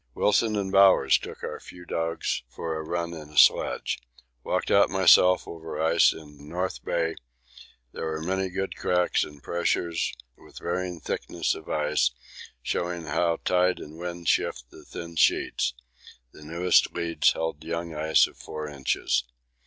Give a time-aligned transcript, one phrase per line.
[0.15, 3.99] Wilson and Bowers took our few dogs for a run in a sledge.
[4.43, 7.13] Walked myself out over ice in North Bay
[7.91, 8.25] there are a good
[8.59, 12.09] many cracks and pressures with varying thickness of ice,
[12.63, 15.75] showing how tide and wind shift the thin sheets
[16.31, 19.25] the newest leads held young ice of 4 inches.